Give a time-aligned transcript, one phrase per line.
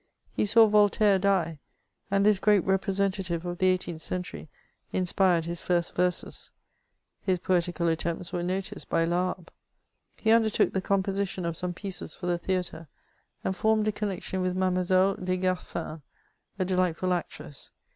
[0.31, 1.59] He saw Voltaire die,
[2.09, 4.49] and this great re presentative of the eighteenth century
[4.91, 6.49] inspired his first verses;
[7.21, 9.51] his poetical attempts were noticed by Laharpe.
[10.17, 12.87] He undertook the composition of some pieces for the theatre^
[13.43, 16.01] and formed a connexion with Mademoiselle Desgarcins,
[16.57, 17.69] a delightful actress.